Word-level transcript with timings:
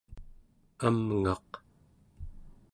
amngaq 0.87 1.49